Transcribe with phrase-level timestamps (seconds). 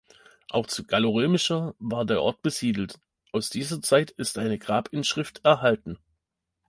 [0.49, 2.99] Auch zu gallo-römischer war der Ort besiedelt,
[3.33, 5.99] aus dieser Zeit ist eine Grabinschrift erhalten.